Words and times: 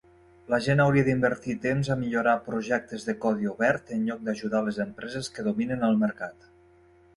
La 0.51 0.59
gent 0.67 0.79
hauria 0.85 1.03
d'invertir 1.09 1.55
temps 1.65 1.91
a 1.91 1.97
millorar 1.99 2.33
projectes 2.47 3.05
de 3.11 3.15
codi 3.27 3.51
obert 3.53 3.95
en 3.99 4.09
lloc 4.09 4.27
d'ajudar 4.31 4.65
les 4.71 4.83
empreses 4.89 5.33
que 5.37 5.49
dominen 5.51 5.89
el 5.93 6.05
mercat. 6.07 6.53